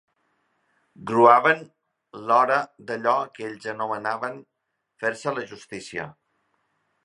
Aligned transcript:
Gruaven 1.11 1.61
l'hora 2.31 2.57
d'allò 2.89 3.15
que 3.37 3.45
ells 3.51 3.69
anomenaven 3.75 4.43
«fer-se 5.05 5.35
la 5.39 5.49
justícia». 5.55 6.13